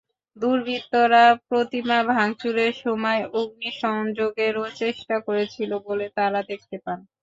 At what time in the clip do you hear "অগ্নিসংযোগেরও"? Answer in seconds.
3.33-4.65